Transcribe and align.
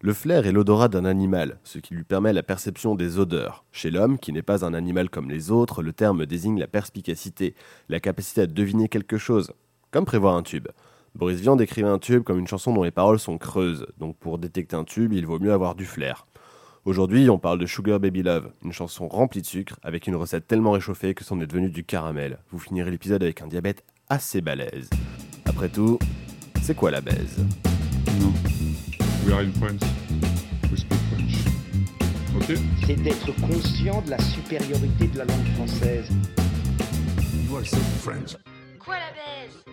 Le 0.00 0.12
flair 0.12 0.46
est 0.46 0.52
l'odorat 0.52 0.86
d'un 0.86 1.04
animal, 1.04 1.58
ce 1.64 1.80
qui 1.80 1.92
lui 1.92 2.04
permet 2.04 2.32
la 2.32 2.44
perception 2.44 2.94
des 2.94 3.18
odeurs. 3.18 3.64
Chez 3.72 3.90
l'homme, 3.90 4.20
qui 4.20 4.32
n'est 4.32 4.42
pas 4.42 4.64
un 4.64 4.72
animal 4.72 5.10
comme 5.10 5.28
les 5.28 5.50
autres, 5.50 5.82
le 5.82 5.92
terme 5.92 6.24
désigne 6.24 6.60
la 6.60 6.68
perspicacité, 6.68 7.56
la 7.88 7.98
capacité 7.98 8.42
à 8.42 8.46
deviner 8.46 8.88
quelque 8.88 9.18
chose, 9.18 9.50
comme 9.90 10.04
prévoir 10.04 10.36
un 10.36 10.44
tube. 10.44 10.68
Boris 11.16 11.40
Vian 11.40 11.56
décrivait 11.56 11.88
un 11.88 11.98
tube 11.98 12.22
comme 12.22 12.38
une 12.38 12.46
chanson 12.46 12.72
dont 12.72 12.84
les 12.84 12.92
paroles 12.92 13.18
sont 13.18 13.38
creuses, 13.38 13.88
donc 13.98 14.16
pour 14.18 14.38
détecter 14.38 14.76
un 14.76 14.84
tube, 14.84 15.12
il 15.12 15.26
vaut 15.26 15.40
mieux 15.40 15.52
avoir 15.52 15.74
du 15.74 15.84
flair. 15.84 16.28
Aujourd'hui, 16.84 17.28
on 17.28 17.40
parle 17.40 17.58
de 17.58 17.66
Sugar 17.66 17.98
Baby 17.98 18.22
Love, 18.22 18.52
une 18.62 18.72
chanson 18.72 19.08
remplie 19.08 19.42
de 19.42 19.46
sucre, 19.46 19.80
avec 19.82 20.06
une 20.06 20.14
recette 20.14 20.46
tellement 20.46 20.70
réchauffée 20.70 21.14
que 21.14 21.24
c'en 21.24 21.40
est 21.40 21.46
devenu 21.48 21.70
du 21.70 21.82
caramel. 21.82 22.38
Vous 22.52 22.60
finirez 22.60 22.92
l'épisode 22.92 23.24
avec 23.24 23.42
un 23.42 23.48
diabète 23.48 23.82
assez 24.08 24.42
balèze. 24.42 24.90
Après 25.44 25.68
tout, 25.68 25.98
c'est 26.62 26.76
quoi 26.76 26.92
la 26.92 27.00
baise? 27.00 27.44
We 29.28 29.34
are 29.34 29.42
in 29.42 29.52
France. 29.52 29.82
We 30.70 30.78
speak 30.80 30.98
French. 31.12 31.34
Ok 32.34 32.58
c'est 32.86 32.94
d'être 32.94 33.30
conscient 33.42 34.00
de 34.00 34.10
la 34.12 34.18
supériorité 34.20 35.06
de 35.06 35.18
la 35.18 35.26
langue 35.26 35.46
française. 35.54 36.08
Quoi 38.78 38.94
la 38.94 39.10
baise 39.12 39.64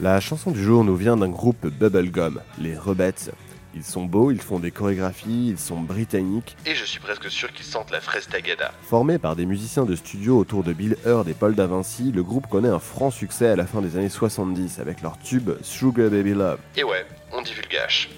La 0.00 0.18
chanson 0.20 0.50
du 0.50 0.62
jour 0.62 0.84
nous 0.84 0.96
vient 0.96 1.18
d'un 1.18 1.28
groupe 1.28 1.66
bubblegum, 1.66 2.40
les 2.58 2.78
Rebettes. 2.78 3.30
Ils 3.74 3.84
sont 3.84 4.04
beaux, 4.04 4.30
ils 4.30 4.40
font 4.40 4.58
des 4.58 4.70
chorégraphies, 4.70 5.48
ils 5.50 5.58
sont 5.58 5.80
britanniques, 5.80 6.56
et 6.64 6.74
je 6.74 6.84
suis 6.84 7.00
presque 7.00 7.30
sûr 7.30 7.52
qu'ils 7.52 7.66
sentent 7.66 7.90
la 7.90 8.00
fraise 8.00 8.26
tagada. 8.26 8.72
Formé 8.82 9.18
par 9.18 9.36
des 9.36 9.44
musiciens 9.44 9.84
de 9.84 9.94
studio 9.94 10.38
autour 10.38 10.64
de 10.64 10.72
Bill 10.72 10.96
Hurd 11.04 11.28
et 11.28 11.34
Paul 11.34 11.54
Davinci, 11.54 12.10
le 12.10 12.22
groupe 12.22 12.46
connaît 12.48 12.68
un 12.68 12.78
franc 12.78 13.10
succès 13.10 13.48
à 13.48 13.56
la 13.56 13.66
fin 13.66 13.82
des 13.82 13.96
années 13.96 14.08
70 14.08 14.78
avec 14.80 15.02
leur 15.02 15.18
tube 15.18 15.50
Sugar 15.62 16.10
Baby 16.10 16.32
Love. 16.32 16.58
Et 16.76 16.84
ouais, 16.84 17.06
on 17.32 17.42
divulgage. 17.42 18.08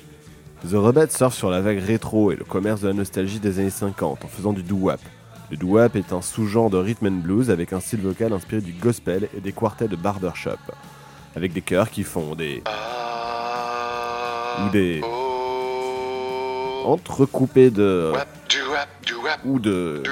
The 0.68 0.74
Rebettes 0.74 1.12
surfent 1.12 1.36
sur 1.36 1.50
la 1.50 1.60
vague 1.60 1.80
rétro 1.80 2.30
et 2.30 2.36
le 2.36 2.44
commerce 2.44 2.82
de 2.82 2.88
la 2.88 2.94
nostalgie 2.94 3.40
des 3.40 3.58
années 3.58 3.70
50 3.70 4.24
en 4.24 4.28
faisant 4.28 4.52
du 4.52 4.62
doo-wop. 4.62 5.00
Le 5.50 5.56
doo-wop 5.56 5.96
est 5.96 6.12
un 6.12 6.22
sous-genre 6.22 6.70
de 6.70 6.76
rhythm 6.76 7.06
and 7.06 7.22
blues 7.22 7.50
avec 7.50 7.72
un 7.72 7.80
style 7.80 8.02
vocal 8.02 8.32
inspiré 8.32 8.60
du 8.60 8.72
gospel 8.72 9.28
et 9.36 9.40
des 9.40 9.52
quartets 9.52 9.88
de 9.88 9.96
barbershop. 9.96 10.60
Avec 11.34 11.52
des 11.52 11.62
chœurs 11.62 11.90
qui 11.90 12.04
font 12.04 12.34
des... 12.34 12.62
Ou 14.64 14.70
des... 14.70 15.00
Entrecoupés 16.84 17.70
de... 17.70 18.12
Ou 19.44 19.58
de... 19.58 20.02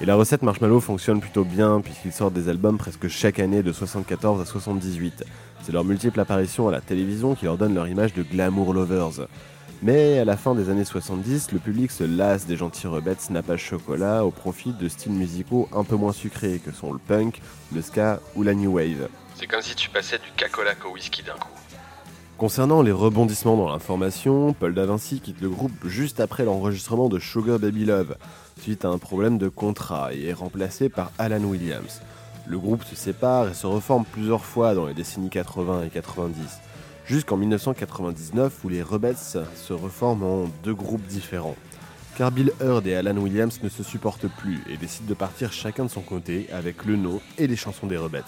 Et 0.00 0.06
la 0.06 0.14
recette 0.14 0.42
Marshmallow 0.42 0.80
fonctionne 0.80 1.20
plutôt 1.20 1.44
bien 1.44 1.80
puisqu'ils 1.80 2.12
sortent 2.12 2.34
des 2.34 2.48
albums 2.48 2.76
presque 2.76 3.08
chaque 3.08 3.38
année 3.38 3.62
de 3.62 3.72
74 3.72 4.40
à 4.40 4.44
78. 4.44 5.24
C'est 5.62 5.72
leur 5.72 5.84
multiple 5.84 6.20
apparition 6.20 6.68
à 6.68 6.72
la 6.72 6.80
télévision 6.80 7.34
qui 7.34 7.46
leur 7.46 7.56
donne 7.56 7.74
leur 7.74 7.88
image 7.88 8.12
de 8.12 8.22
glamour 8.22 8.74
lovers. 8.74 9.26
Mais 9.82 10.18
à 10.18 10.24
la 10.24 10.36
fin 10.36 10.54
des 10.54 10.70
années 10.70 10.84
70, 10.84 11.52
le 11.52 11.58
public 11.58 11.90
se 11.90 12.04
lasse 12.04 12.46
des 12.46 12.56
gentils 12.56 12.86
rebettes 12.86 13.20
snappage 13.20 13.62
chocolat 13.62 14.24
au 14.24 14.30
profit 14.30 14.72
de 14.72 14.88
styles 14.88 15.12
musicaux 15.12 15.68
un 15.74 15.84
peu 15.84 15.96
moins 15.96 16.12
sucrés 16.12 16.60
que 16.64 16.72
sont 16.72 16.92
le 16.92 16.98
punk, 16.98 17.40
le 17.74 17.82
ska 17.82 18.20
ou 18.34 18.42
la 18.42 18.54
new 18.54 18.72
wave. 18.72 19.08
C'est 19.34 19.46
comme 19.46 19.62
si 19.62 19.74
tu 19.74 19.90
passais 19.90 20.18
du 20.18 20.30
cacolac 20.36 20.84
au 20.86 20.92
whisky 20.92 21.22
d'un 21.22 21.34
coup. 21.34 21.55
Concernant 22.38 22.82
les 22.82 22.92
rebondissements 22.92 23.56
dans 23.56 23.70
l'information, 23.70 24.52
Paul 24.52 24.74
Davinci 24.74 25.20
quitte 25.20 25.40
le 25.40 25.48
groupe 25.48 25.72
juste 25.86 26.20
après 26.20 26.44
l'enregistrement 26.44 27.08
de 27.08 27.18
Sugar 27.18 27.58
Baby 27.58 27.86
Love, 27.86 28.18
suite 28.60 28.84
à 28.84 28.88
un 28.88 28.98
problème 28.98 29.38
de 29.38 29.48
contrat, 29.48 30.12
et 30.12 30.26
est 30.26 30.32
remplacé 30.34 30.90
par 30.90 31.12
Alan 31.18 31.42
Williams. 31.42 32.02
Le 32.46 32.58
groupe 32.58 32.84
se 32.84 32.94
sépare 32.94 33.48
et 33.48 33.54
se 33.54 33.66
reforme 33.66 34.04
plusieurs 34.04 34.44
fois 34.44 34.74
dans 34.74 34.84
les 34.84 34.92
décennies 34.92 35.30
80 35.30 35.84
et 35.84 35.88
90, 35.88 36.60
jusqu'en 37.06 37.38
1999 37.38 38.64
où 38.64 38.68
les 38.68 38.82
Rebels 38.82 39.16
se 39.16 39.72
reforment 39.72 40.24
en 40.24 40.44
deux 40.62 40.74
groupes 40.74 41.06
différents. 41.06 41.56
Car 42.18 42.32
Bill 42.32 42.52
Hurd 42.60 42.86
et 42.86 42.96
Alan 42.96 43.16
Williams 43.16 43.60
ne 43.62 43.70
se 43.70 43.82
supportent 43.82 44.28
plus 44.28 44.62
et 44.68 44.76
décident 44.76 45.08
de 45.08 45.14
partir 45.14 45.54
chacun 45.54 45.86
de 45.86 45.90
son 45.90 46.02
côté 46.02 46.48
avec 46.52 46.84
le 46.84 46.96
nom 46.96 47.18
et 47.38 47.46
les 47.46 47.56
chansons 47.56 47.86
des 47.86 47.96
Rebels. 47.96 48.24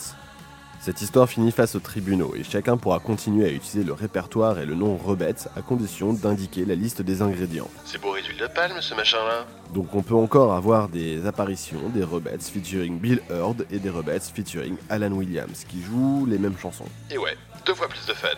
Cette 0.81 1.03
histoire 1.03 1.29
finit 1.29 1.51
face 1.51 1.75
aux 1.75 1.81
tribunaux 1.81 2.35
et 2.37 2.45
chacun 2.45 2.77
pourra 2.77 3.01
continuer 3.01 3.47
à 3.47 3.51
utiliser 3.51 3.83
le 3.83 3.93
répertoire 3.93 4.61
et 4.61 4.67
le 4.67 4.77
nom 4.77 4.97
Rebets 4.97 5.49
à 5.57 5.61
condition 5.61 6.13
d'indiquer 6.13 6.65
la 6.65 6.77
liste 6.77 7.03
des 7.03 7.21
ingrédients. 7.21 7.69
C'est 7.85 8.01
bourré 8.01 8.23
d'huile 8.23 8.39
de 8.39 8.47
palme 8.47 8.81
ce 8.81 8.95
machin-là 8.95 9.45
Donc 9.75 9.95
on 9.95 10.03
peut 10.03 10.15
encore 10.15 10.55
avoir 10.55 10.89
des 10.89 11.27
apparitions 11.27 11.89
des 11.93 12.05
Rebets 12.05 12.39
featuring 12.39 12.99
Bill 12.99 13.21
Hurd 13.29 13.67
et 13.73 13.81
des 13.81 13.91
Rebets 13.91 14.21
featuring 14.33 14.77
Alan 14.89 15.11
Williams 15.11 15.65
qui 15.69 15.83
jouent 15.83 16.27
les 16.27 16.39
mêmes 16.39 16.57
chansons. 16.57 16.87
Et 17.11 17.19
ouais, 17.19 17.37
deux 17.67 17.75
fois 17.75 17.89
plus 17.89 18.07
de 18.07 18.15
fun. 18.15 18.29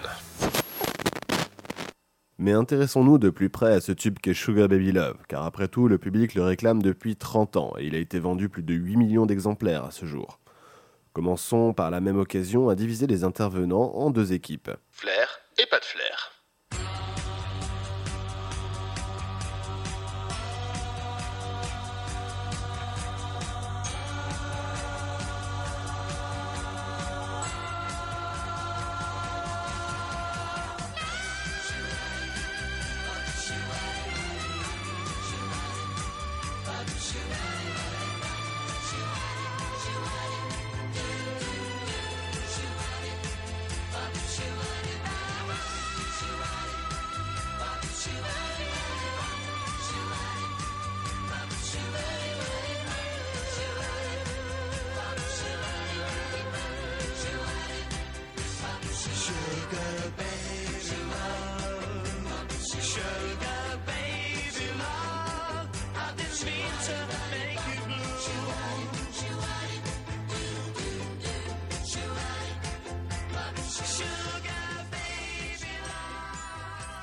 Mais 2.38 2.52
intéressons-nous 2.52 3.18
de 3.18 3.28
plus 3.28 3.50
près 3.50 3.74
à 3.74 3.80
ce 3.82 3.92
tube 3.92 4.18
qu'est 4.18 4.32
Sugar 4.32 4.66
Baby 4.66 4.92
Love, 4.92 5.18
car 5.28 5.44
après 5.44 5.68
tout, 5.68 5.88
le 5.88 5.98
public 5.98 6.34
le 6.34 6.42
réclame 6.42 6.80
depuis 6.80 7.16
30 7.16 7.58
ans 7.58 7.74
et 7.78 7.84
il 7.84 7.94
a 7.94 7.98
été 7.98 8.18
vendu 8.18 8.48
plus 8.48 8.62
de 8.62 8.72
8 8.72 8.96
millions 8.96 9.26
d'exemplaires 9.26 9.84
à 9.84 9.90
ce 9.90 10.06
jour. 10.06 10.39
Commençons 11.12 11.72
par 11.72 11.90
la 11.90 12.00
même 12.00 12.18
occasion 12.18 12.68
à 12.68 12.76
diviser 12.76 13.06
les 13.08 13.24
intervenants 13.24 13.94
en 13.94 14.10
deux 14.10 14.32
équipes. 14.32 14.70
Flair 14.90 15.40
et 15.58 15.66
pas 15.66 15.80
de 15.80 15.84
flair. 15.84 16.29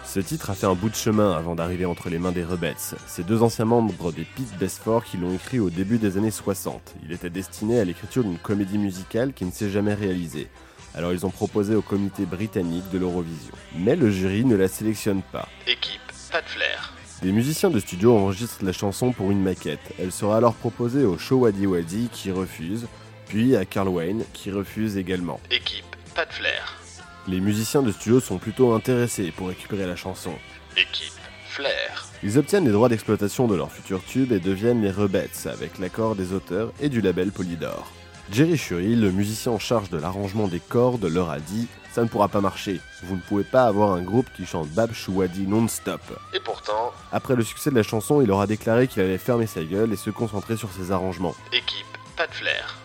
Ce 0.08 0.22
titre 0.22 0.50
a 0.50 0.56
fait 0.56 0.66
un 0.66 0.74
bout 0.74 0.90
de 0.90 0.96
chemin 0.96 1.34
avant 1.34 1.54
d'arriver 1.54 1.86
entre 1.86 2.10
les 2.10 2.18
mains 2.18 2.32
des 2.32 2.46
Rebettes. 2.46 2.96
Ces 3.08 3.24
deux 3.24 3.44
anciens 3.44 3.66
membres 3.66 4.14
des 4.14 4.24
Pete 4.24 4.58
Best 4.58 4.82
qui 5.06 5.18
l'ont 5.18 5.36
écrit 5.36 5.60
au 5.60 5.70
début 5.70 5.98
des 5.98 6.18
années 6.18 6.32
60. 6.32 6.96
Il 7.04 7.12
était 7.12 7.30
destiné 7.30 7.82
à 7.82 7.84
l'écriture 7.84 8.24
d'une 8.24 8.38
comédie 8.38 8.78
musicale 8.78 9.34
qui 9.34 9.44
ne 9.44 9.52
s'est 9.52 9.70
jamais 9.70 9.94
réalisée. 9.94 10.48
Alors 10.96 11.12
ils 11.12 11.26
ont 11.26 11.30
proposé 11.30 11.76
au 11.76 11.82
comité 11.82 12.26
britannique 12.26 12.90
de 12.90 13.00
l'Eurovision. 13.00 13.54
Mais 13.76 13.98
le 13.98 14.10
jury 14.10 14.46
ne 14.46 14.56
la 14.56 14.70
sélectionne 14.70 15.22
pas. 15.34 15.50
Équipe, 15.68 16.00
pas 16.32 16.42
de 16.42 16.48
flair. 16.48 16.94
Des 17.22 17.34
musiciens 17.34 17.70
de 17.70 17.80
studio 17.80 18.18
enregistrent 18.18 18.64
la 18.64 18.72
chanson 18.72 19.12
pour 19.12 19.30
une 19.30 19.44
maquette. 19.44 19.94
Elle 20.00 20.14
sera 20.14 20.38
alors 20.38 20.54
proposée 20.54 21.04
au 21.04 21.18
Show 21.18 21.40
Waddy 21.40 21.68
Waddy 21.68 22.08
qui 22.14 22.32
refuse, 22.32 22.88
puis 23.28 23.58
à 23.58 23.66
Carl 23.66 23.90
Wayne 23.90 24.24
qui 24.32 24.52
refuse 24.52 24.96
également. 24.96 25.42
Équipe, 25.52 25.98
pas 26.16 26.26
de 26.26 26.32
flair. 26.32 26.87
Les 27.28 27.42
musiciens 27.42 27.82
de 27.82 27.92
studio 27.92 28.22
sont 28.22 28.38
plutôt 28.38 28.72
intéressés 28.72 29.34
pour 29.36 29.50
récupérer 29.50 29.86
la 29.86 29.98
chanson. 29.98 30.32
Équipe 30.78 31.12
Flair. 31.50 32.06
Ils 32.24 32.38
obtiennent 32.38 32.64
les 32.64 32.72
droits 32.72 32.88
d'exploitation 32.88 33.48
de 33.48 33.56
leur 33.56 33.70
futur 33.70 34.02
tube 34.06 34.32
et 34.32 34.40
deviennent 34.40 34.82
les 34.82 34.92
Rebettes 34.92 35.50
avec 35.52 35.78
l'accord 35.78 36.16
des 36.16 36.32
auteurs 36.32 36.72
et 36.80 36.88
du 36.88 37.02
label 37.02 37.34
Polydor. 37.34 37.92
Jerry 38.32 38.56
Shuri, 38.56 38.96
le 38.96 39.12
musicien 39.12 39.52
en 39.52 39.60
charge 39.60 39.90
de 39.90 39.98
l'arrangement 39.98 40.48
des 40.48 40.62
cordes, 40.62 41.04
leur 41.04 41.30
a 41.30 41.40
dit 41.40 41.68
Ça 41.92 42.02
ne 42.02 42.08
pourra 42.08 42.30
pas 42.30 42.40
marcher. 42.40 42.80
Vous 43.04 43.16
ne 43.16 43.22
pouvez 43.22 43.44
pas 43.44 43.66
avoir 43.66 43.92
un 43.92 44.04
groupe 44.04 44.28
qui 44.34 44.46
chante 44.46 44.70
Bab 44.70 44.94
Chouadi 44.94 45.48
non-stop. 45.48 46.02
Et 46.34 46.40
pourtant, 46.40 46.94
après 47.12 47.36
le 47.36 47.44
succès 47.44 47.72
de 47.72 47.76
la 47.76 47.84
chanson, 47.84 48.22
il 48.22 48.28
leur 48.28 48.40
a 48.40 48.48
déclaré 48.48 48.88
qu'il 48.88 49.02
allait 49.02 49.18
fermer 49.18 49.48
sa 49.48 49.64
gueule 49.64 49.92
et 49.92 49.98
se 49.98 50.12
concentrer 50.12 50.56
sur 50.56 50.72
ses 50.72 50.94
arrangements. 50.94 51.36
Équipe, 51.52 51.86
pas 52.16 52.28
de 52.28 52.34
flair. 52.34 52.78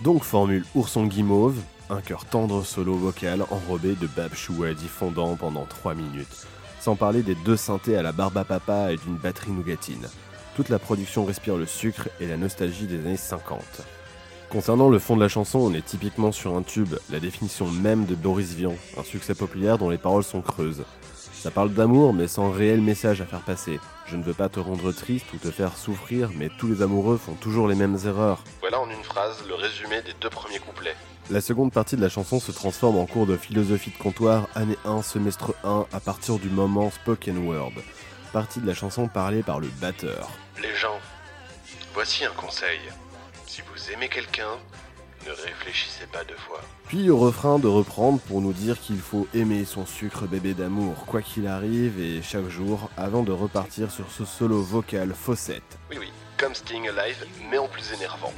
Donc 0.00 0.24
formule 0.24 0.64
ourson 0.74 1.04
guimauve, 1.04 1.60
un 1.90 2.00
cœur 2.00 2.24
tendre 2.24 2.64
solo 2.64 2.94
vocal 2.94 3.42
enrobé 3.50 3.94
de 3.94 4.06
Bab 4.06 4.32
Chouadi 4.34 4.86
fondant 4.86 5.34
pendant 5.36 5.64
3 5.64 5.94
minutes. 5.94 6.46
Sans 6.80 6.94
parler 6.96 7.22
des 7.22 7.34
deux 7.34 7.56
synthés 7.56 7.96
à 7.96 8.02
la 8.02 8.12
barbe 8.12 8.38
à 8.38 8.44
papa 8.44 8.92
et 8.92 8.96
d'une 8.96 9.16
batterie 9.16 9.50
nougatine. 9.50 10.06
Toute 10.56 10.68
la 10.68 10.78
production 10.78 11.24
respire 11.24 11.56
le 11.56 11.66
sucre 11.66 12.08
et 12.20 12.26
la 12.26 12.36
nostalgie 12.36 12.86
des 12.86 12.98
années 13.00 13.16
50. 13.16 13.60
Concernant 14.50 14.88
le 14.88 14.98
fond 14.98 15.16
de 15.16 15.22
la 15.22 15.28
chanson, 15.28 15.58
on 15.58 15.74
est 15.74 15.84
typiquement 15.84 16.32
sur 16.32 16.56
un 16.56 16.62
tube, 16.62 16.94
la 17.10 17.20
définition 17.20 17.68
même 17.68 18.06
de 18.06 18.14
Boris 18.14 18.54
Vian, 18.54 18.74
un 18.98 19.04
succès 19.04 19.34
populaire 19.34 19.78
dont 19.78 19.90
les 19.90 19.98
paroles 19.98 20.24
sont 20.24 20.42
creuses. 20.42 20.84
Ça 21.40 21.50
parle 21.50 21.72
d'amour 21.72 22.12
mais 22.12 22.28
sans 22.28 22.50
réel 22.50 22.82
message 22.82 23.22
à 23.22 23.24
faire 23.24 23.40
passer. 23.40 23.80
Je 24.04 24.16
ne 24.16 24.22
veux 24.22 24.34
pas 24.34 24.50
te 24.50 24.60
rendre 24.60 24.92
triste 24.92 25.24
ou 25.32 25.38
te 25.38 25.50
faire 25.50 25.74
souffrir, 25.74 26.28
mais 26.36 26.50
tous 26.58 26.68
les 26.68 26.82
amoureux 26.82 27.16
font 27.16 27.32
toujours 27.32 27.66
les 27.66 27.74
mêmes 27.74 27.96
erreurs. 28.04 28.44
Voilà 28.60 28.78
en 28.78 28.90
une 28.90 29.02
phrase 29.02 29.42
le 29.48 29.54
résumé 29.54 30.02
des 30.02 30.12
deux 30.20 30.28
premiers 30.28 30.58
couplets. 30.58 30.94
La 31.30 31.40
seconde 31.40 31.72
partie 31.72 31.96
de 31.96 32.02
la 32.02 32.10
chanson 32.10 32.40
se 32.40 32.52
transforme 32.52 32.98
en 32.98 33.06
cours 33.06 33.24
de 33.24 33.38
philosophie 33.38 33.90
de 33.90 33.96
comptoir, 33.96 34.48
année 34.54 34.76
1, 34.84 35.00
semestre 35.00 35.54
1, 35.64 35.86
à 35.90 36.00
partir 36.00 36.38
du 36.38 36.50
moment 36.50 36.90
spoken 36.90 37.48
word. 37.48 37.72
Partie 38.34 38.60
de 38.60 38.66
la 38.66 38.74
chanson 38.74 39.08
parlée 39.08 39.42
par 39.42 39.60
le 39.60 39.68
batteur. 39.80 40.28
Les 40.60 40.74
gens, 40.74 40.98
voici 41.94 42.26
un 42.26 42.32
conseil. 42.32 42.80
Si 43.46 43.62
vous 43.62 43.92
aimez 43.92 44.10
quelqu'un, 44.10 44.58
ne 45.26 45.30
réfléchissez 45.30 46.06
pas 46.12 46.24
deux 46.24 46.36
fois. 46.36 46.60
Puis 46.86 47.10
au 47.10 47.18
refrain 47.18 47.58
de 47.58 47.66
reprendre 47.66 48.18
pour 48.20 48.40
nous 48.40 48.52
dire 48.52 48.80
qu'il 48.80 48.98
faut 48.98 49.26
aimer 49.34 49.64
son 49.64 49.86
sucre 49.86 50.26
bébé 50.26 50.54
d'amour, 50.54 51.04
quoi 51.06 51.22
qu'il 51.22 51.46
arrive 51.46 52.00
et 52.00 52.22
chaque 52.22 52.48
jour, 52.48 52.90
avant 52.96 53.22
de 53.22 53.32
repartir 53.32 53.90
sur 53.90 54.10
ce 54.10 54.24
solo 54.24 54.62
vocal 54.62 55.12
faussette. 55.14 55.78
Oui, 55.90 55.98
oui, 56.00 56.10
comme 56.36 56.54
Sting 56.54 56.88
Alive, 56.88 57.26
mais 57.50 57.58
en 57.58 57.68
plus 57.68 57.92
énervant. 57.92 58.32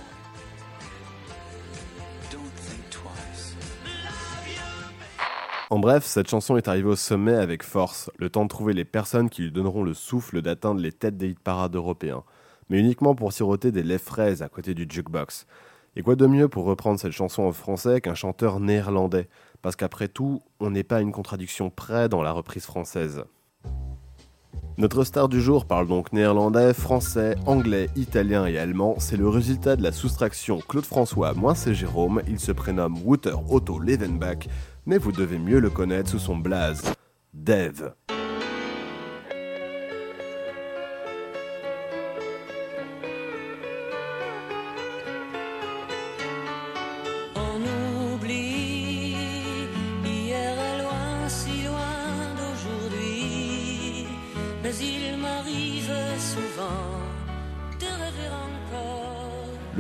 En 5.73 5.79
bref, 5.79 6.05
cette 6.05 6.29
chanson 6.29 6.59
est 6.59 6.69
arrivée 6.69 6.91
au 6.91 6.97
sommet 6.97 7.35
avec 7.35 7.63
force, 7.63 8.11
le 8.19 8.29
temps 8.29 8.45
de 8.45 8.51
trouver 8.51 8.75
les 8.75 8.85
personnes 8.85 9.31
qui 9.31 9.41
lui 9.41 9.51
donneront 9.51 9.83
le 9.83 9.95
souffle 9.95 10.43
d'atteindre 10.43 10.83
les 10.83 10.93
têtes 10.93 11.17
des 11.17 11.29
hit 11.29 11.41
parades 11.41 11.75
européens, 11.75 12.25
mais 12.69 12.79
uniquement 12.79 13.15
pour 13.15 13.33
siroter 13.33 13.73
des 13.73 13.83
lèvres 13.83 14.05
fraises 14.05 14.43
à 14.43 14.51
côté 14.51 14.75
du 14.75 14.87
jukebox. 14.87 15.47
Et 15.95 16.03
quoi 16.03 16.17
de 16.17 16.27
mieux 16.27 16.49
pour 16.49 16.65
reprendre 16.65 16.99
cette 16.99 17.13
chanson 17.13 17.43
en 17.43 17.53
français 17.53 18.01
qu'un 18.01 18.15
chanteur 18.15 18.61
néerlandais? 18.61 19.29
Parce 19.61 19.77
qu'après 19.77 20.09
tout, 20.09 20.43
on 20.61 20.71
n'est 20.71 20.83
pas 20.83 21.01
une 21.01 21.13
contradiction 21.13 21.71
près 21.71 22.09
dans 22.09 22.23
la 22.23 22.33
reprise 22.33 22.65
française. 22.65 23.25
Notre 24.79 25.05
star 25.05 25.29
du 25.29 25.41
jour 25.41 25.67
parle 25.67 25.87
donc 25.87 26.13
néerlandais, 26.13 26.73
français, 26.73 27.37
anglais, 27.47 27.91
italien 27.95 28.47
et 28.47 28.57
allemand. 28.57 28.95
C'est 28.99 29.19
le 29.19 29.29
résultat 29.29 29.77
de 29.77 29.83
la 29.83 29.93
soustraction 29.93 30.61
Claude 30.67 30.87
François 30.87 31.35
moins 31.35 31.55
c'est 31.55 31.75
Jérôme. 31.75 32.23
Il 32.27 32.41
se 32.41 32.53
prénomme 32.53 32.97
Wouter 33.05 33.35
Otto 33.51 33.79
Levenbach 33.79 34.49
mais 34.87 34.99
vous 34.99 35.13
devez 35.13 35.39
mieux 35.39 35.61
le 35.61 35.71
connaître 35.71 36.11
sous 36.11 36.19
son 36.19 36.37
blaze, 36.37 36.83
Dev. 37.33 37.93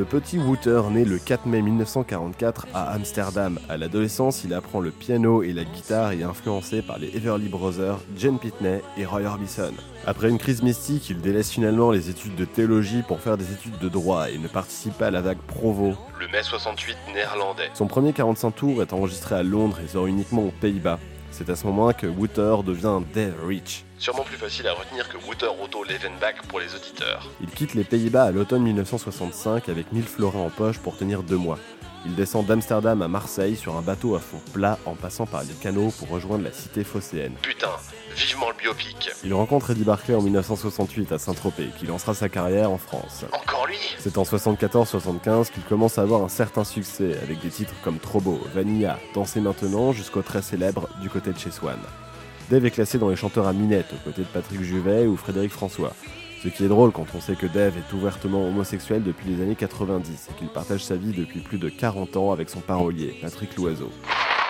Le 0.02 0.08
petit 0.08 0.37
Wouter 0.37 0.82
naît 0.90 1.04
le 1.04 1.16
4 1.16 1.46
mai 1.46 1.62
1944 1.62 2.66
à 2.75 2.90
Amsterdam. 2.90 3.60
À 3.69 3.76
l'adolescence, 3.76 4.43
il 4.43 4.52
apprend 4.52 4.81
le 4.81 4.90
piano 4.90 5.44
et 5.44 5.52
la 5.52 5.62
guitare 5.62 6.10
et 6.10 6.19
est 6.19 6.25
influencé 6.25 6.82
par 6.82 6.99
les 6.99 7.16
Everly 7.16 7.49
Brothers, 7.49 8.00
Jane 8.16 8.40
Pitney 8.40 8.82
et 8.99 9.06
Roy 9.06 9.22
Orbison. 9.22 9.72
Après 10.04 10.28
une 10.28 10.38
crise 10.38 10.60
mystique, 10.60 11.08
il 11.10 11.20
délaisse 11.20 11.52
finalement 11.52 11.93
les 11.93 12.10
études 12.10 12.34
de 12.34 12.44
théologie 12.44 13.02
pour 13.06 13.20
faire 13.20 13.37
des 13.37 13.52
études 13.52 13.78
de 13.78 13.88
droit 13.88 14.28
et 14.28 14.38
ne 14.38 14.49
participe 14.49 14.94
pas 14.94 15.06
à 15.06 15.10
la 15.12 15.20
vague 15.20 15.38
Provo. 15.46 15.94
Le 16.19 16.26
mai 16.26 16.43
68 16.43 16.96
néerlandais. 17.14 17.70
Son 17.72 17.87
premier 17.87 18.12
45 18.12 18.50
tours 18.56 18.82
est 18.82 18.93
enregistré 18.93 19.37
à 19.37 19.44
Londres 19.44 19.78
et 19.84 19.87
sort 19.87 20.08
uniquement 20.08 20.43
aux 20.43 20.54
Pays-Bas. 20.60 20.99
C'est 21.31 21.49
à 21.49 21.54
ce 21.54 21.64
moment 21.64 21.93
que 21.93 22.08
Wouter 22.08 22.56
devient 22.66 22.99
Dave 23.14 23.37
Rich. 23.46 23.84
Sûrement 24.02 24.25
plus 24.25 24.37
facile 24.37 24.66
à 24.66 24.72
retenir 24.72 25.08
que 25.08 25.16
Wouter 25.16 25.46
Otto 25.62 25.84
Levenbach 25.84 26.43
pour 26.49 26.58
les 26.58 26.75
auditeurs. 26.75 27.31
Il 27.40 27.49
quitte 27.49 27.75
les 27.75 27.84
Pays-Bas 27.84 28.25
à 28.25 28.31
l'automne 28.32 28.64
1965 28.64 29.69
avec 29.69 29.93
1000 29.93 30.02
florins 30.02 30.40
en 30.40 30.50
poche 30.50 30.81
pour 30.81 30.96
tenir 30.96 31.22
deux 31.22 31.37
mois. 31.37 31.60
Il 32.04 32.16
descend 32.16 32.44
d'Amsterdam 32.44 33.00
à 33.00 33.06
Marseille 33.06 33.54
sur 33.54 33.76
un 33.76 33.81
bateau 33.81 34.16
à 34.16 34.19
fond 34.19 34.40
plat 34.52 34.76
en 34.87 34.96
passant 34.96 35.25
par 35.25 35.44
les 35.44 35.54
canaux 35.54 35.93
pour 36.00 36.08
rejoindre 36.08 36.43
la 36.43 36.50
cité 36.50 36.82
phocéenne. 36.82 37.34
Putain, 37.43 37.70
vivement 38.16 38.49
le 38.49 38.56
biopic. 38.60 39.12
Il 39.22 39.34
rencontre 39.34 39.70
Eddie 39.70 39.84
Barclay 39.84 40.16
en 40.16 40.22
1968 40.22 41.12
à 41.12 41.19
Saint-Tropez, 41.20 41.69
qui 41.78 41.87
lancera 41.87 42.12
sa 42.12 42.28
carrière 42.28 42.72
en 42.72 42.78
France. 42.78 43.25
Encore 43.31 43.69
lui? 43.69 43.78
C'est 44.00 44.19
en 44.19 44.25
74-75 44.25 45.52
qu'il 45.52 45.62
commence 45.62 45.99
à 45.99 46.02
avoir 46.02 46.25
un 46.25 46.28
certain 46.28 46.64
succès 46.64 47.16
avec 47.22 47.38
des 47.38 47.50
titres 47.50 47.75
comme 47.84 48.00
Trobo, 48.00 48.40
Vanilla, 48.52 48.99
Danser 49.14 49.40
maintenant 49.40 49.93
jusqu'au 49.93 50.22
très 50.22 50.43
célèbre 50.43 50.88
Du 51.00 51.08
côté 51.08 51.31
de 51.31 51.38
chez 51.38 51.52
Swan. 51.52 51.78
Dave 52.52 52.66
est 52.66 52.70
classé 52.70 52.99
dans 52.99 53.08
les 53.08 53.16
chanteurs 53.16 53.46
à 53.46 53.54
minette 53.54 53.94
aux 53.94 54.04
côtés 54.04 54.20
de 54.20 54.26
Patrick 54.26 54.60
Juvet 54.60 55.06
ou 55.06 55.16
Frédéric 55.16 55.50
François. 55.50 55.94
Ce 56.43 56.49
qui 56.49 56.64
est 56.64 56.69
drôle 56.69 56.93
quand 56.93 57.06
on 57.14 57.20
sait 57.22 57.34
que 57.34 57.46
Dave 57.46 57.78
est 57.78 57.94
ouvertement 57.94 58.46
homosexuel 58.46 59.02
depuis 59.02 59.31
les 59.31 59.43
années 59.43 59.54
90 59.54 60.28
et 60.31 60.34
qu'il 60.38 60.49
partage 60.49 60.84
sa 60.84 60.96
vie 60.96 61.12
depuis 61.12 61.40
plus 61.40 61.56
de 61.56 61.70
40 61.70 62.14
ans 62.19 62.31
avec 62.31 62.50
son 62.50 62.60
parolier, 62.60 63.16
Patrick 63.22 63.56
Loiseau. 63.56 63.88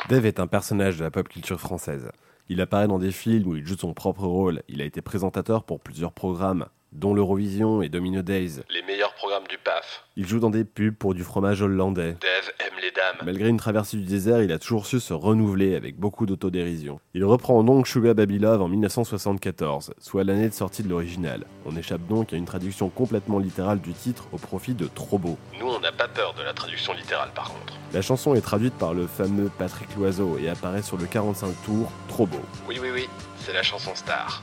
Dave 0.09 0.27
est 0.27 0.41
un 0.41 0.49
personnage 0.49 0.99
de 0.99 1.05
la 1.05 1.13
pop 1.13 1.29
culture 1.29 1.61
française. 1.61 2.11
Il 2.49 2.61
apparaît 2.61 2.89
dans 2.89 2.99
des 2.99 3.13
films 3.13 3.47
où 3.47 3.55
il 3.55 3.65
joue 3.65 3.79
son 3.79 3.95
propre 3.95 4.25
rôle, 4.25 4.65
il 4.67 4.83
a 4.83 4.85
été 4.85 5.01
présentateur 5.01 5.63
pour 5.63 5.79
plusieurs 5.79 6.11
programmes, 6.11 6.67
dont 6.93 7.15
l'Eurovision 7.15 7.83
et 7.83 7.89
Domino 7.89 8.23
Days. 8.23 8.61
Les 8.71 8.83
meilleurs 8.83 9.15
programmes 9.15 9.47
du 9.49 9.59
PAF. 9.59 10.05
Il 10.17 10.27
joue 10.27 10.41
dans 10.41 10.51
des 10.51 10.65
pubs 10.65 10.95
pour 10.95 11.15
du 11.15 11.25
fromage 11.25 11.63
hollandais. 11.63 12.17
Dave 12.21 12.53
aime 12.61 12.79
les 12.83 12.91
dames. 12.91 13.17
Malgré 13.25 13.49
une 13.49 13.57
traversée 13.57 13.97
du 13.97 14.05
désert, 14.05 14.43
il 14.43 14.53
a 14.53 14.59
toujours 14.59 14.87
su 14.87 15.01
se 15.01 15.15
renouveler 15.15 15.75
avec 15.75 15.97
beaucoup 15.97 16.27
d'autodérision. 16.27 17.01
Il 17.15 17.25
reprend 17.25 17.65
donc 17.65 17.89
Sugar 17.89 18.15
Baby 18.15 18.39
Love 18.39 18.61
en 18.63 18.69
1974, 18.69 19.95
soit 19.99 20.25
l'année 20.25 20.49
de 20.49 20.55
sortie 20.55 20.83
de 20.83 20.89
l'original. 20.89 21.47
On 21.65 21.77
échappe 21.77 22.07
donc 22.09 22.33
à 22.33 22.37
une 22.37 22.45
traduction 22.45 22.89
complètement 22.91 23.39
littérale 23.39 23.81
du 23.81 23.93
titre 23.93 24.29
au 24.33 24.37
profit 24.37 24.75
de 24.75 24.87
Trop 24.87 25.19
beau. 25.19 25.39
Nous, 25.59 25.67
on 25.67 25.81
n'a 25.81 25.93
pas 25.93 26.09
peur 26.09 26.35
de 26.35 26.43
la 26.43 26.53
traduction 26.53 26.93
littérale 26.93 27.31
par 27.35 27.51
contre. 27.53 27.75
La 27.93 28.03
chanson 28.03 28.35
est 28.35 28.41
traduite 28.41 28.75
par 28.75 28.95
le 28.95 29.07
fameux 29.07 29.51
Patrick 29.59 29.89
Loiseau 29.97 30.39
et 30.39 30.49
apparaît 30.49 30.83
sur 30.83 30.97
le 30.97 31.07
45 31.07 31.55
tours 31.65 31.91
Trop 32.09 32.27
beau. 32.27 32.41
Oui, 32.69 32.79
oui, 32.81 32.89
oui, 32.93 33.09
c'est 33.39 33.53
la 33.53 33.63
chanson 33.63 33.95
star. 33.95 34.43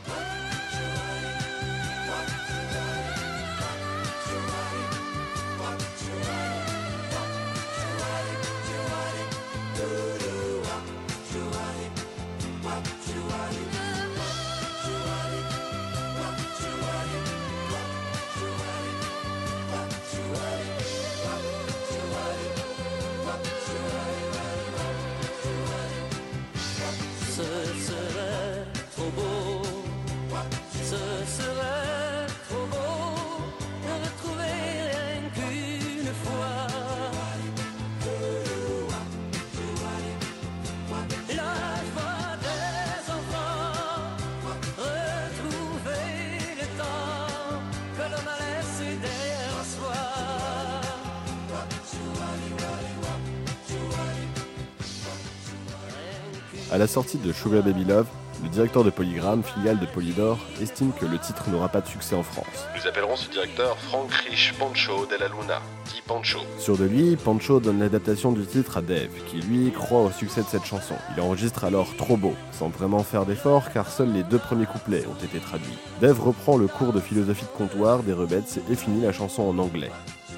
À 56.71 56.77
la 56.77 56.85
sortie 56.85 57.17
de 57.17 57.33
Sugar 57.33 57.63
Baby 57.63 57.83
Love, 57.83 58.05
le 58.43 58.49
directeur 58.49 58.83
de 58.83 58.91
Polygram, 58.91 59.41
filiale 59.43 59.79
de 59.79 59.87
Polydor, 59.87 60.37
estime 60.61 60.91
que 60.93 61.07
le 61.07 61.17
titre 61.17 61.49
n'aura 61.49 61.67
pas 61.67 61.81
de 61.81 61.87
succès 61.87 62.15
en 62.15 62.21
France. 62.21 62.67
Nous 62.77 62.87
appellerons 62.87 63.15
ce 63.15 63.27
directeur 63.31 63.75
Frank 63.79 64.11
Rich 64.13 64.53
Pancho 64.59 65.07
Della 65.07 65.29
Luna, 65.29 65.61
dit 65.85 66.03
Pancho. 66.05 66.37
Sur 66.59 66.77
de 66.77 66.85
lui, 66.85 67.15
Pancho 67.15 67.59
donne 67.59 67.79
l'adaptation 67.79 68.31
du 68.31 68.45
titre 68.45 68.77
à 68.77 68.81
Dave, 68.81 69.09
qui 69.25 69.37
lui 69.37 69.71
croit 69.71 70.01
au 70.01 70.11
succès 70.11 70.41
de 70.41 70.47
cette 70.47 70.63
chanson. 70.63 70.93
Il 71.17 71.21
enregistre 71.21 71.63
alors 71.63 71.87
Trop 71.97 72.17
beau, 72.17 72.35
sans 72.51 72.69
vraiment 72.69 73.03
faire 73.03 73.25
d'efforts 73.25 73.71
car 73.73 73.89
seuls 73.89 74.13
les 74.13 74.23
deux 74.23 74.37
premiers 74.37 74.67
couplets 74.67 75.07
ont 75.07 75.25
été 75.25 75.39
traduits. 75.39 75.77
Dave 76.01 76.21
reprend 76.21 76.55
le 76.55 76.67
cours 76.67 76.93
de 76.93 76.99
philosophie 76.99 77.45
de 77.45 77.57
comptoir 77.57 78.03
des 78.03 78.13
Rebettes 78.13 78.59
et 78.69 78.75
finit 78.75 79.01
la 79.01 79.11
chanson 79.11 79.41
en 79.41 79.57
anglais. 79.57 79.91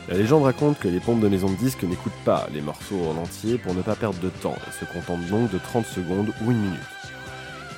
La 0.10 0.18
légende 0.18 0.44
raconte 0.44 0.80
que 0.80 0.88
les 0.88 1.00
pompes 1.00 1.20
de 1.22 1.28
maison 1.28 1.50
de 1.50 1.56
disques 1.56 1.84
n'écoutent 1.84 2.12
pas 2.26 2.48
les 2.52 2.62
morceaux 2.62 3.02
en 3.10 3.22
entier 3.22 3.58
pour 3.58 3.74
ne 3.74 3.82
pas 3.82 3.96
perdre 3.96 4.20
de 4.20 4.30
temps 4.30 4.56
et 4.68 4.72
se 4.72 4.92
contentent 4.92 5.28
donc 5.28 5.52
de 5.52 5.58
30 5.58 5.86
secondes 5.86 6.34
ou 6.42 6.52
une 6.52 6.60
minute. 6.60 6.80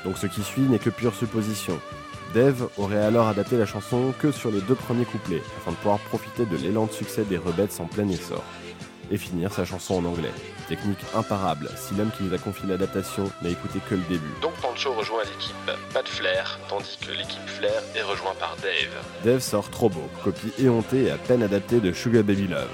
Donc 0.06 0.18
ce 0.18 0.28
qui 0.28 0.42
suit 0.42 0.62
n'est 0.62 0.80
que 0.80 0.90
pure 0.90 1.14
supposition. 1.14 1.80
Dave 2.34 2.70
aurait 2.78 3.04
alors 3.04 3.28
adapté 3.28 3.58
la 3.58 3.66
chanson 3.66 4.14
que 4.18 4.32
sur 4.32 4.52
les 4.52 4.62
deux 4.62 4.76
premiers 4.76 5.06
couplets, 5.06 5.44
afin 5.58 5.72
de 5.72 5.76
pouvoir 5.76 6.00
profiter 6.00 6.46
de 6.46 6.58
l'élan 6.58 6.86
de 6.86 6.92
succès 6.92 7.24
des 7.24 7.38
Rebettes 7.38 7.80
en 7.80 7.86
plein 7.86 8.08
essor. 8.10 8.44
Et 9.14 9.18
finir 9.18 9.54
sa 9.54 9.64
chanson 9.64 9.96
en 9.96 10.06
anglais. 10.06 10.32
Technique 10.68 11.00
imparable 11.16 11.70
si 11.76 11.94
l'homme 11.96 12.12
qui 12.18 12.24
nous 12.24 12.34
a 12.34 12.38
confié 12.38 12.68
l'adaptation 12.68 13.32
n'a 13.42 13.50
écouté 13.50 13.80
que 13.88 13.96
le 13.96 14.02
début. 14.10 14.34
Donc 14.42 14.54
Pancho 14.62 14.94
rejoint 14.94 15.24
l'équipe 15.24 15.72
Pas 15.94 16.02
de 16.02 16.10
Flair, 16.10 16.60
tandis 16.68 16.98
que 17.00 17.12
l'équipe 17.12 17.48
Flair 17.48 17.82
est 17.96 18.02
rejointe 18.02 18.38
par 18.40 18.56
Dave. 18.62 19.04
Dave 19.24 19.40
sort 19.40 19.70
Trop 19.70 19.90
Beau, 19.90 20.10
copie 20.24 20.52
éhontée 20.58 21.04
et 21.04 21.12
à 21.12 21.18
peine 21.18 21.44
adaptée 21.44 21.80
de 21.80 21.94
Sugar 21.94 22.24
Baby 22.24 22.48
Love. 22.48 22.70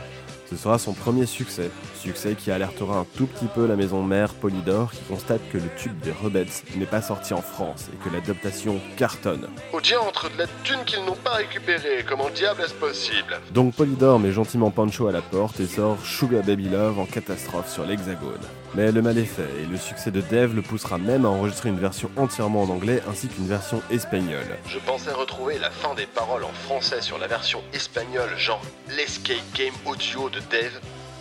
Ce 0.50 0.58
sera 0.58 0.80
son 0.80 0.94
premier 0.94 1.28
succès, 1.28 1.70
succès 2.02 2.34
qui 2.34 2.50
alertera 2.50 2.98
un 2.98 3.06
tout 3.16 3.28
petit 3.28 3.46
peu 3.46 3.68
la 3.68 3.76
maison 3.76 4.02
mère 4.02 4.34
Polydor 4.34 4.92
qui 4.92 5.02
constate 5.04 5.42
que 5.52 5.60
le 5.60 5.70
tube 5.78 6.00
des 6.00 6.12
Rebels 6.12 6.48
n'est 6.76 6.88
pas 6.88 7.04
sorti 7.04 7.36
en 7.36 7.42
France 7.44 7.88
et 7.94 8.04
que 8.04 8.12
l'adaptation 8.12 8.82
cartonne. 8.98 9.48
Au 9.74 9.80
diantre 9.80 10.28
de 10.32 10.40
la 10.40 10.48
thune 10.64 10.84
qu'ils 10.86 11.06
n'ont 11.06 11.16
pas 11.16 11.36
récupérée, 11.36 12.04
comment 12.08 12.32
diable 12.32 12.64
est-ce 12.64 12.74
possible? 12.74 13.40
Donc 13.52 13.76
Polydor 13.76 14.18
met 14.18 14.32
gentiment 14.32 14.72
Pancho 14.72 15.08
à 15.08 15.12
la 15.12 15.22
porte 15.22 15.60
et 15.60 15.68
sort 15.68 15.98
Sugar 16.04 16.42
Baby 16.42 16.70
Love 16.70 16.98
en 16.98 17.06
catastrophe 17.06 17.72
sur 17.72 17.86
l'Hexagone. 17.86 18.42
Mais 18.74 18.92
le 18.92 19.02
mal 19.02 19.18
est 19.18 19.26
fait 19.26 19.50
et 19.62 19.66
le 19.66 19.78
succès 19.78 20.10
de 20.10 20.22
Dave 20.22 20.56
le 20.56 20.62
poussera 20.62 20.98
même 20.98 21.26
à 21.26 21.30
enregistrer 21.30 21.70
une 21.70 21.80
version 21.80 22.10
entièrement 22.18 22.64
en 22.64 22.70
anglais 22.70 23.02
ainsi 23.10 23.28
qu'une 23.28 23.48
version 23.48 23.82
espagnole. 23.92 24.58
Je 24.68 24.80
pensais 24.80 25.12
retrouver 25.12 25.60
la 25.60 25.70
fin 25.70 25.94
des 25.94 26.06
paroles 26.06 26.44
en 26.44 26.54
français 26.66 27.02
sur 27.02 27.20
la 27.20 27.28
version 27.28 27.62
espagnole, 27.74 28.30
genre 28.38 28.62
l'escape 28.96 29.38
game 29.56 29.74
audio 29.86 30.30
de 30.30 30.39
Dave, 30.50 30.80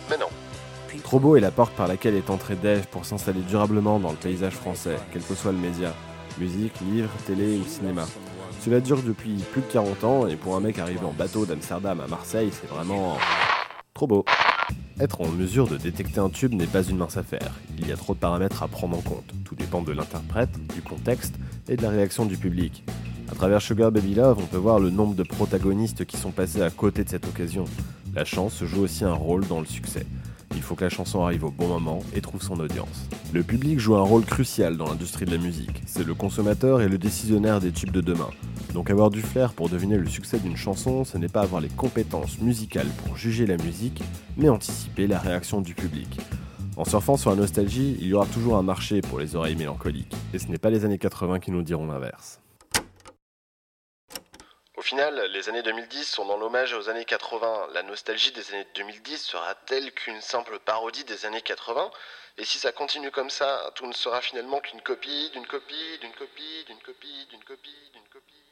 mais 0.09 0.17
non. 0.17 0.27
Trop 1.03 1.19
beau 1.19 1.35
est 1.35 1.39
la 1.39 1.51
porte 1.51 1.73
par 1.73 1.87
laquelle 1.87 2.15
est 2.15 2.29
entré 2.29 2.55
Dave 2.55 2.87
pour 2.87 3.05
s'installer 3.05 3.41
durablement 3.41 3.99
dans 3.99 4.11
le 4.11 4.17
paysage 4.17 4.53
français, 4.53 4.97
quel 5.11 5.21
que 5.21 5.35
soit 5.35 5.51
le 5.51 5.57
média 5.57 5.93
musique, 6.39 6.73
livre, 6.81 7.09
télé 7.25 7.57
ou 7.57 7.63
cinéma. 7.65 8.05
Cela 8.61 8.79
dure 8.79 9.01
depuis 9.01 9.35
plus 9.51 9.61
de 9.61 9.67
40 9.67 10.03
ans 10.03 10.27
et 10.27 10.35
pour 10.35 10.55
un 10.55 10.59
mec 10.59 10.79
arrivé 10.79 11.01
en 11.05 11.13
bateau 11.13 11.45
d'Amsterdam 11.45 11.99
à 12.01 12.07
Marseille, 12.07 12.49
c'est 12.51 12.69
vraiment 12.69 13.17
trop 13.93 14.07
beau. 14.07 14.25
Être 14.99 15.21
en 15.21 15.27
mesure 15.27 15.67
de 15.67 15.77
détecter 15.77 16.19
un 16.19 16.29
tube 16.29 16.53
n'est 16.53 16.67
pas 16.67 16.83
une 16.83 16.97
mince 16.97 17.15
affaire. 17.15 17.53
Il 17.77 17.87
y 17.87 17.91
a 17.91 17.95
trop 17.95 18.13
de 18.13 18.19
paramètres 18.19 18.63
à 18.63 18.67
prendre 18.67 18.97
en 18.97 19.01
compte. 19.01 19.31
Tout 19.45 19.55
dépend 19.55 19.81
de 19.81 19.93
l'interprète, 19.93 20.51
du 20.73 20.81
contexte 20.81 21.35
et 21.69 21.77
de 21.77 21.81
la 21.81 21.89
réaction 21.89 22.25
du 22.25 22.35
public. 22.35 22.83
À 23.31 23.35
travers 23.35 23.61
Sugar 23.61 23.91
Baby 23.91 24.15
Love, 24.15 24.39
on 24.41 24.45
peut 24.45 24.57
voir 24.57 24.79
le 24.79 24.89
nombre 24.89 25.15
de 25.15 25.23
protagonistes 25.23 26.03
qui 26.05 26.17
sont 26.17 26.31
passés 26.31 26.61
à 26.61 26.69
côté 26.69 27.03
de 27.03 27.09
cette 27.09 27.27
occasion. 27.27 27.65
La 28.19 28.25
chance 28.25 28.65
joue 28.65 28.81
aussi 28.81 29.05
un 29.05 29.13
rôle 29.13 29.47
dans 29.47 29.61
le 29.61 29.65
succès. 29.65 30.05
Il 30.53 30.61
faut 30.61 30.75
que 30.75 30.83
la 30.83 30.89
chanson 30.89 31.23
arrive 31.23 31.45
au 31.45 31.51
bon 31.51 31.69
moment 31.69 32.03
et 32.13 32.19
trouve 32.19 32.41
son 32.41 32.59
audience. 32.59 33.07
Le 33.31 33.43
public 33.43 33.79
joue 33.79 33.95
un 33.95 34.01
rôle 34.01 34.25
crucial 34.25 34.75
dans 34.75 34.89
l'industrie 34.89 35.23
de 35.23 35.31
la 35.31 35.37
musique. 35.37 35.81
C'est 35.85 36.05
le 36.05 36.13
consommateur 36.13 36.81
et 36.81 36.89
le 36.89 36.97
décisionnaire 36.97 37.61
des 37.61 37.71
tubes 37.71 37.93
de 37.93 38.01
demain. 38.01 38.29
Donc 38.73 38.89
avoir 38.89 39.09
du 39.09 39.21
flair 39.21 39.53
pour 39.53 39.69
deviner 39.69 39.97
le 39.97 40.05
succès 40.05 40.37
d'une 40.37 40.57
chanson, 40.57 41.05
ce 41.05 41.17
n'est 41.17 41.29
pas 41.29 41.43
avoir 41.43 41.61
les 41.61 41.69
compétences 41.69 42.39
musicales 42.39 42.91
pour 43.05 43.15
juger 43.15 43.45
la 43.45 43.55
musique, 43.55 44.03
mais 44.35 44.49
anticiper 44.49 45.07
la 45.07 45.19
réaction 45.19 45.61
du 45.61 45.73
public. 45.73 46.19
En 46.75 46.83
surfant 46.83 47.15
sur 47.15 47.29
la 47.29 47.37
nostalgie, 47.37 47.95
il 48.01 48.07
y 48.07 48.13
aura 48.13 48.25
toujours 48.25 48.57
un 48.57 48.63
marché 48.63 48.99
pour 48.99 49.19
les 49.19 49.37
oreilles 49.37 49.55
mélancoliques. 49.55 50.13
Et 50.33 50.39
ce 50.39 50.49
n'est 50.49 50.57
pas 50.57 50.71
les 50.71 50.83
années 50.83 50.97
80 50.97 51.39
qui 51.39 51.51
nous 51.51 51.63
diront 51.63 51.87
l'inverse. 51.87 52.41
Final, 54.89 55.21
les 55.25 55.49
années 55.49 55.61
2010 55.61 56.03
sont 56.03 56.25
dans 56.25 56.37
l'hommage 56.37 56.73
aux 56.73 56.89
années 56.89 57.05
80. 57.05 57.67
La 57.73 57.83
nostalgie 57.83 58.31
des 58.31 58.55
années 58.55 58.65
2010 58.73 59.23
sera-t-elle 59.23 59.91
qu'une 59.91 60.19
simple 60.19 60.57
parodie 60.57 61.03
des 61.03 61.27
années 61.27 61.43
80 61.43 61.91
Et 62.39 62.43
si 62.43 62.57
ça 62.57 62.71
continue 62.71 63.11
comme 63.11 63.29
ça, 63.29 63.71
tout 63.75 63.85
ne 63.85 63.93
sera 63.93 64.19
finalement 64.19 64.59
qu'une 64.59 64.81
copie, 64.81 65.29
d'une 65.29 65.45
copie, 65.45 65.99
d'une 66.01 66.13
copie, 66.13 66.65
d'une 66.65 66.79
copie, 66.79 67.27
d'une 67.29 67.43
copie, 67.43 67.91
d'une 67.93 68.07
copie 68.11 68.48